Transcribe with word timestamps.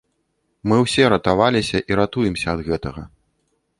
Мы 0.71 0.77
ўсе 0.85 1.03
ратаваліся 1.13 1.81
і 1.93 1.99
ратуемся 1.99 2.47
ад 2.55 2.59
гэтага. 2.71 3.01